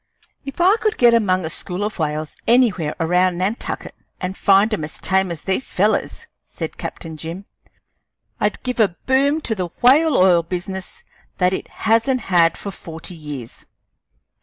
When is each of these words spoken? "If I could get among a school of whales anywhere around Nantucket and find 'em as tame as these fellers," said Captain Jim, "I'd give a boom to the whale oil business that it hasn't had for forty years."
"If 0.43 0.59
I 0.59 0.77
could 0.77 0.97
get 0.97 1.13
among 1.13 1.45
a 1.45 1.49
school 1.51 1.83
of 1.83 1.99
whales 1.99 2.35
anywhere 2.47 2.95
around 2.99 3.37
Nantucket 3.37 3.93
and 4.19 4.35
find 4.35 4.73
'em 4.73 4.83
as 4.83 4.97
tame 4.99 5.29
as 5.29 5.43
these 5.43 5.71
fellers," 5.71 6.25
said 6.43 6.79
Captain 6.79 7.17
Jim, 7.17 7.45
"I'd 8.39 8.63
give 8.63 8.79
a 8.79 8.95
boom 9.05 9.41
to 9.41 9.53
the 9.53 9.69
whale 9.83 10.17
oil 10.17 10.41
business 10.41 11.03
that 11.37 11.53
it 11.53 11.67
hasn't 11.67 12.21
had 12.21 12.57
for 12.57 12.71
forty 12.71 13.13
years." 13.13 13.67